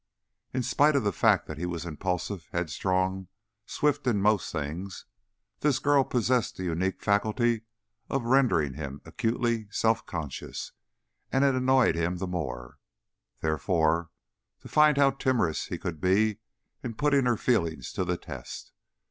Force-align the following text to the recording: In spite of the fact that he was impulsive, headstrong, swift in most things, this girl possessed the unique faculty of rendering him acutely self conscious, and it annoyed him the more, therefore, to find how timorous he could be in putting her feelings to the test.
In 0.51 0.63
spite 0.63 0.95
of 0.95 1.03
the 1.03 1.13
fact 1.13 1.45
that 1.45 1.59
he 1.59 1.65
was 1.67 1.85
impulsive, 1.85 2.47
headstrong, 2.51 3.27
swift 3.67 4.07
in 4.07 4.19
most 4.19 4.51
things, 4.51 5.05
this 5.59 5.77
girl 5.77 6.03
possessed 6.03 6.57
the 6.57 6.63
unique 6.63 7.03
faculty 7.03 7.65
of 8.09 8.23
rendering 8.25 8.73
him 8.73 9.01
acutely 9.05 9.67
self 9.69 10.03
conscious, 10.07 10.71
and 11.31 11.43
it 11.43 11.53
annoyed 11.53 11.93
him 11.93 12.17
the 12.17 12.25
more, 12.25 12.79
therefore, 13.41 14.09
to 14.61 14.67
find 14.67 14.97
how 14.97 15.11
timorous 15.11 15.67
he 15.67 15.77
could 15.77 16.01
be 16.01 16.39
in 16.83 16.95
putting 16.95 17.27
her 17.27 17.37
feelings 17.37 17.93
to 17.93 18.03
the 18.03 18.17
test. 18.17 18.71